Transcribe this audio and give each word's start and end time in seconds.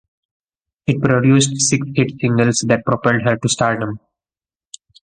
It 0.87 0.99
produced 0.99 1.61
six 1.69 1.85
hit 1.93 2.13
singles 2.19 2.65
that 2.67 2.83
propelled 2.83 3.21
her 3.21 3.37
to 3.37 3.47
stardom. 3.47 3.99